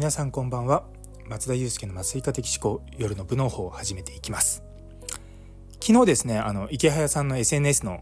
[0.00, 0.84] 皆さんこんばんは。
[1.26, 4.62] 松田祐介の麻酔科的思考夜の部の方を始めていきます。
[5.78, 8.00] 昨日ですねあの池早さんの SNS の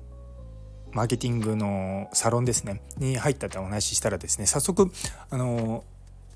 [0.92, 4.92] マーケティングのサロンですねに入ったってお話ししたらですね早速
[5.28, 5.82] あの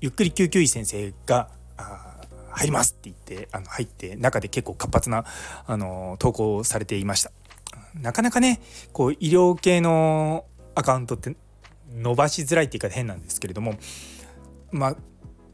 [0.01, 1.49] ゆっくり救急医先生が
[2.51, 5.23] 入りますって言ってあの入って中で結構活発な
[5.65, 7.31] あの投稿されていました。
[8.01, 8.59] なかなかね
[8.91, 10.43] こう医療系の
[10.75, 11.37] アカウントって
[11.89, 13.75] 伸ばしづらいって言い方変なんですけれども
[14.73, 14.95] まあ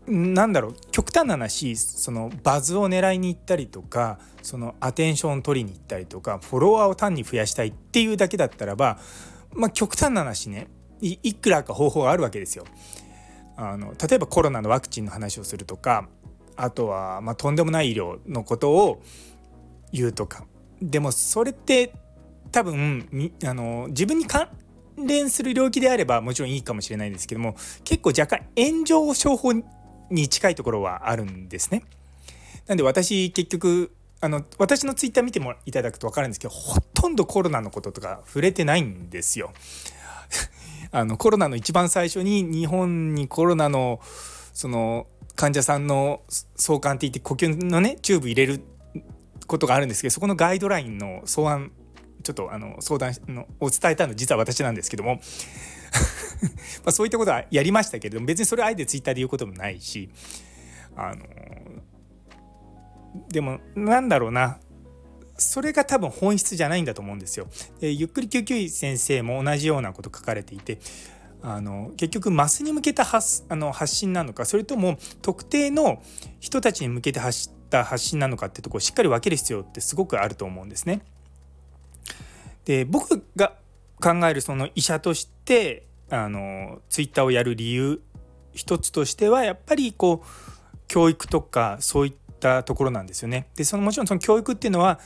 [0.09, 8.97] なんだろう極端な話そのバズを狙いに行ったりとかそのアテンションを取りに行ったりとかフォロワーを単に増やしたいっていうだけだったらば
[9.53, 10.67] まあ極端な話ね
[11.01, 12.65] いくらか方法があるわけですよ。
[13.55, 16.07] あの例えばコロナのワクチンの話をするとか
[16.55, 19.01] あとは、まあ、とんでもない医療のことを
[19.91, 20.45] 言うとか
[20.81, 21.93] でもそれって
[22.51, 24.49] 多分あの自分に関
[24.97, 29.51] 連する領域であればもちろんいいかもしれないですけども結構若干炎上商法
[30.09, 31.83] に近いところはあるんですね。
[32.67, 39.53] なんで私結局あの私のツイッター見てもいただくと分かるんですけどほとんどコロナのこととか触れてないんですよ。
[40.91, 43.99] あのコロナの一番最初に日本にコロナの
[44.53, 46.21] その患者さんの
[46.55, 48.61] 相関って言って呼吸のねチューブ入れる
[49.47, 51.71] ことがあるんですけどそこのガイドラインの草案
[52.23, 55.21] ちょっとあの相談のを伝えたの実は私なんですけども
[56.85, 60.09] まそういったことはやりましたけれども別にそれあえてツイッターで言うこともないし
[60.95, 61.25] あの
[63.29, 64.59] でもなんだろうな
[65.37, 67.47] それが多分本質じゃないんだと思うんですよ。
[67.79, 70.79] でゆっくり救急医先生も同じようなこと書かれていて
[71.41, 76.03] あの結局マスに向けた発あの発信なのかそれとも特定の
[76.39, 81.01] 人たちに向けて発した発信なのかってとこをしっかり分ける必要ってすごくあると思うんですね。
[82.65, 83.53] で僕が
[84.01, 88.01] 考えるその医者としてあのツイッターをやる理由
[88.53, 93.47] 一つとしてはやっぱりこう教育とかそういったところなんですよね。
[93.55, 94.99] でそのもちろんその教育っていうのは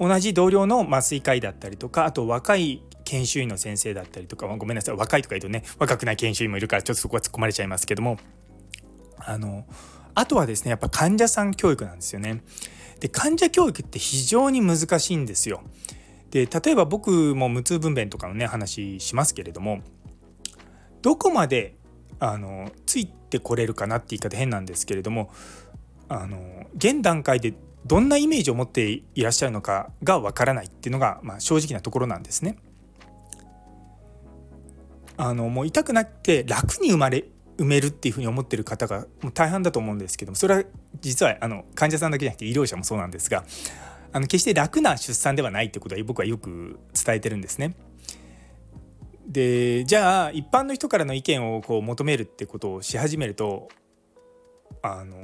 [0.00, 8.18] 同じ同僚の麻酔科医だったりとかあと若い研修医の先生だったりとか、ごめんなさい若いとか言うとね若くない研修医もいるからちょっとそこは突っ込まれちゃいますけども
[9.18, 9.64] あの
[10.14, 12.42] あとはですねやっぱ患者さん教育なんですよね。
[13.00, 15.62] で患者教育って非常に難しいんですよ。
[16.30, 19.80] で例えば僕も無痛分娩とかのね話しますけれども
[21.02, 21.76] どこまで
[22.20, 25.30] あのついてこれるかなって言い方変なんですけれども
[26.08, 27.54] あの現段階で
[27.86, 32.56] どんなイメージを持っていらっしゃるのかがわからないっていうのが、まあ、正直なところなんですね。
[35.16, 37.24] あのもう痛くなって楽に生まれ
[37.56, 40.64] 埋めるっていうふうに思ってる方がもう大半だと思うんですけどもそれは
[41.00, 43.44] 実はあの患者さんだけじゃなくて医療者もそうなんですが
[44.18, 47.76] あの決して楽な出産ではないってことは僕はよく伝えてるんですね。
[49.28, 53.68] でじゃあ一般の人からの意見をこう求めるってことをし始めると
[54.82, 55.16] あの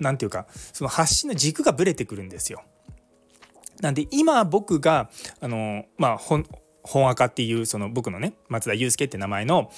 [0.00, 2.64] 何て言うかその発信の軸がぶれてくるんですよ。
[3.80, 5.08] なんで今僕が
[5.40, 6.44] あのまあ本
[6.82, 9.70] 本赤っていうその僕のね松田祐介って名前の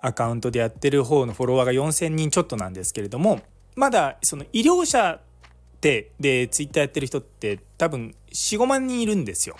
[0.00, 3.40] アカウントでやってる方のフォロワーが4,000人ちょっとなんですけれども
[3.76, 5.29] まだその医療者っ
[5.80, 9.56] てでツイッターやってる人って多分45万人いるんですよ。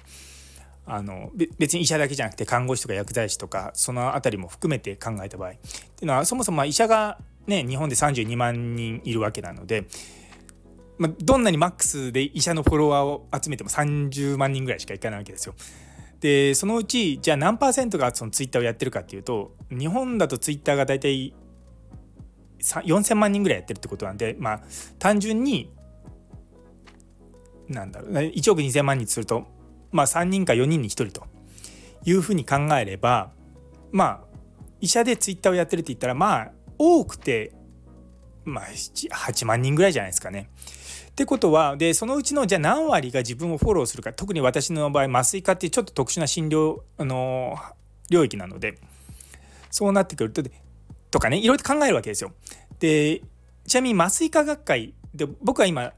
[0.87, 5.61] あの別に医者だけじゃなくて看護師とか薬剤師とかその辺りも含めて考えた場合ってい
[6.03, 9.87] うのはそもそも医者がね日本で32万人いるわけなので、
[10.99, 15.55] まあ、どんなにマックスで医者のフォロワーを集めても30万人ぐらいしかいかないわけですよ。
[16.21, 21.35] でそのうちじゃあ何パーセントがそのツイッターをやってるかっていうと日本だとツイッターが大体
[22.59, 24.63] 4,000万人ぐらいやってるってことなんでまあ
[24.99, 25.71] 単純に
[27.71, 29.47] なんだろう1億2,000万人すると
[29.93, 31.27] まあ3人か4人に1人と
[32.05, 33.31] いうふうに考えれば
[33.93, 34.21] まあ
[34.81, 37.53] 医者でツイッターをやってるって言ったらまあ多くて
[38.45, 40.51] まあ8万人ぐらいじゃないですかね。
[41.11, 47.57] ってことはでそのうちのじゃあ何割が自分をフォローするか特に私の場合麻酔科っていうちょっと特殊な診療あの
[48.09, 48.79] 領域なので
[49.71, 50.43] そうなってくると
[51.11, 52.33] とかねいろいろ考えるわけですよ。
[52.79, 53.21] で
[53.67, 55.93] ちなみに麻酔科学会で僕は今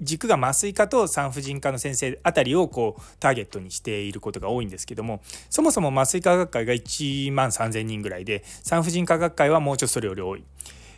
[0.00, 5.20] 軸が麻酔科と産婦人科の先生あたりをこうターゲットにしていることが多いんですけども
[5.50, 10.44] そもそも麻酔科学会が1万3,000人ぐらいで産婦人科学会はもうちょっとそれより多い。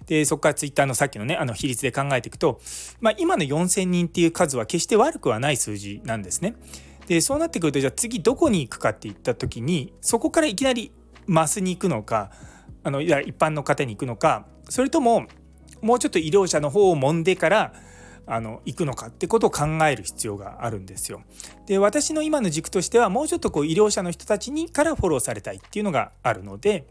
[0.06, 2.60] でそこからツイッターのさっきのねあの比率で考えていくと、
[3.00, 6.54] まあ、今の4,000人っていう数は決して悪くはない数字なんですね。
[7.08, 10.92] でそうなってくるとじゃあ次どこに行くかっていった時にそこからいきなり
[11.26, 12.30] マスに行くのか
[12.82, 15.26] あのいや一般の方に行くのかそれとも
[15.82, 17.72] もうちょっと医療者の方を揉んでから
[18.26, 21.22] あの行くのかってことを考える必要があるんですよ。
[21.66, 26.86] で私の今の軸としてはもうちょっとこう医療者の人たちにからフォローされたいっていうのがあるので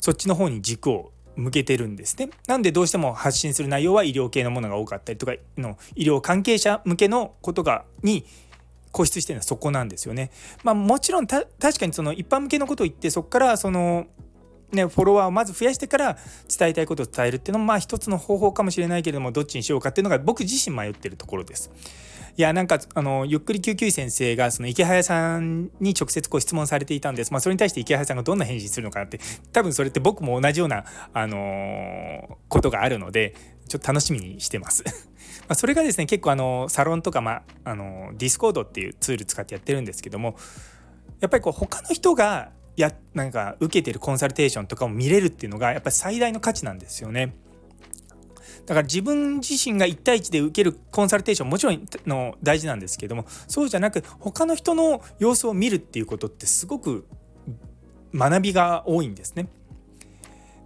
[0.00, 2.30] そっちの方に軸を向けてるんですね。
[2.46, 8.24] なんでどうしても発信する内容は医療系のものが多かったりとかの医療関係者向けのことがに
[8.92, 10.30] 固執してるのはそこなんですよね。
[10.64, 14.06] まあ、もちろん確かにその一般向けのことを言ってそこからその
[14.72, 16.18] ね、フォロワーをまず増やしてから
[16.56, 21.70] 伝えたいことを伝えるっていうのもまあ一つの方法かもしれないけれどもどっちにしようかっていうのが僕自身迷ってるところです。
[22.36, 29.20] いやなんかあのゆっくり救急医先生がその池早さんに直接こう質問されていたんです、まあ、それに対して池早さんがどんな返事するのかなって
[29.52, 33.34] 多分それって僕も同じような、あのー、ことがあるので
[33.68, 34.84] ちょっと楽しみにしてます。
[35.48, 40.36] まそれがですね結構あのサロンとか、まあ、あの Discord っていうツール使ってやってるんですけども
[41.20, 47.34] やっぱりこう他の人がやなんか受けてるコンサルテーションとかを見れるっていうのがやっぱり最大の価値なんですよね。
[48.66, 57.06] だから自分自身が1対1で受けるコンサルテーションもちろんの大事なんですけどもそうじゃなく他の人の様子を見るっていうことってすごく
[58.14, 59.48] 学びが多いんですね。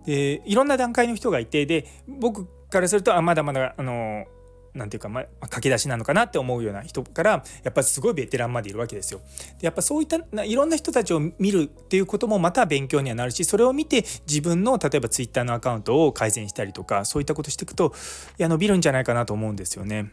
[0.05, 4.27] でいろんな段階の人がいてで僕からするとあまだまだあの
[4.75, 9.21] なんていうか、まあ、駆け出しなのかなって思うような人からやっぱすごいベテランまでいるわけですよ。
[9.61, 17.95] でやっぱそういったいろんな人たちを見るっていうこともまた勉強にはなるしそれを見て自分の例えば Twitter のアカウントを改善したりとかそういったことしていくと
[18.39, 20.11] いや伸びるんじゃないかなと思うんですよね。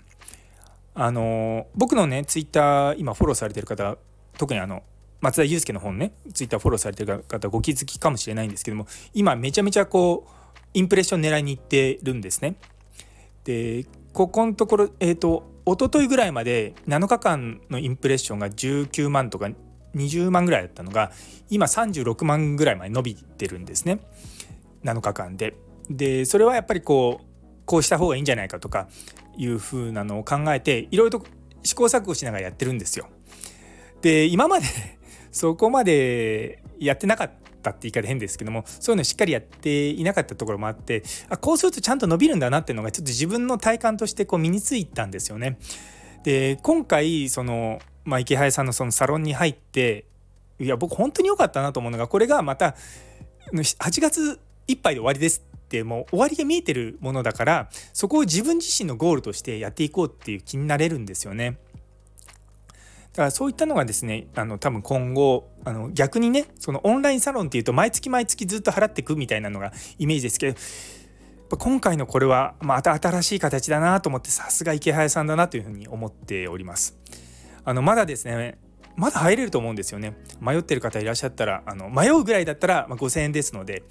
[0.94, 3.98] あの僕のね Twitter 今フォローされてる方
[4.38, 4.84] 特にあの
[5.22, 10.32] 松田祐介の本ねツイッターフォローされてる方ご気づきかもしれないんですけども今めちゃめちゃこう
[10.74, 12.56] インプレッション狙いに行ってるんですね。
[13.44, 19.50] でここのところえっ、ー、と一昨日ぐらいまで7日間のインプレッションが19万とか
[19.96, 21.12] 20万ぐらいだったのが
[21.50, 24.00] 今36万ぐらいまで伸びてるんですね
[24.84, 25.56] 7日間で。
[25.90, 27.26] でそれはやっぱりこう
[27.66, 28.88] こうした方がいいんじゃないかとか
[29.38, 31.26] いう風なのを考えていろいろと
[31.64, 33.08] 試行錯誤しながらやってるんですよ。
[34.02, 34.66] で今まで
[35.32, 37.32] そこまでやってなかっ
[37.62, 45.58] たって言い方変ですけどもそういうのしっかりやっていなかったところもあってあこうするとちゃんと伸びるんだなっていうのがちょっと自分の体感としてこう身についたんですよね。
[46.24, 50.06] で今回その、まあ、池早さんのそのサロンに入って
[50.60, 52.76] いや僕本当に良かったなと思うのがこれがまた
[53.54, 61.58] 8月いっぱいで終わりですってもう終わりが見えてるものだからそこを自分自身のゴールとしてやっていこうっていう気になれるんですよね。
[63.22, 76.98] だからそういったのがですねあの多分今後あの逆にねそのオンラインサロンっていうと毎月毎月ずっと払っていくみたいなのがイメージですけど今回のこれはまた新しい形だなと思ってさすが池早さんだなというふうに思っております。
[77.64, 78.58] あのまだですね
[78.96, 80.18] まだ入れると思うんですよね。
[80.40, 83.84] 迷ってる方いらっしゃったらあの迷うぐらいだったら、ま、5000円ですので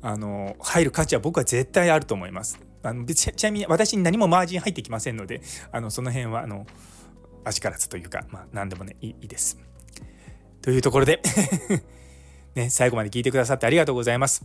[0.00, 2.58] あの入る価値は僕は絶対あると思います。
[2.82, 6.66] あのちなみに私に何もマージン入ってきませんのであのその辺はあの
[7.44, 9.58] あしからずというか、まあ、何でもねいいです。
[10.62, 11.20] というところで
[12.54, 14.44] ね、最後まで聞いてくださってありがとうございます。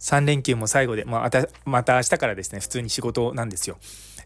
[0.00, 3.78] 3連休も最後で、まあ、またまた明日からですね普通に仕事なんですよ。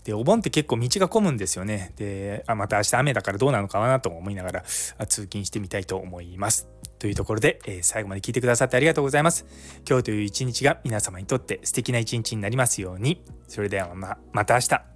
[0.04, 1.92] でお盆って結構道が混むんですよね。
[1.96, 6.68] であまた明日雨だからどうなのかなと思いながら通勤してみたいと思います。
[6.98, 9.46] というところで、えー、最後まで聞いてくださってありがとうございます。
[9.88, 13.22] 今日という一日が皆様にとって素敵な一日になりますように。
[13.48, 14.89] それではままた明日。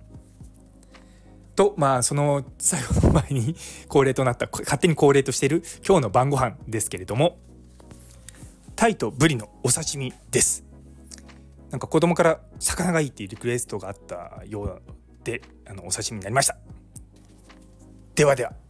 [1.55, 3.57] とまあその最後の前に
[3.89, 7.39] 恒例となった勝手に恒例としている今日の晩ご飯ですけれども
[8.77, 10.65] タイとブリのお刺身です。
[11.71, 14.83] なんか子供から魚がいいっていうリクエストがあったよう
[15.25, 16.57] であのお刺身になりました。
[18.15, 18.64] ではでは。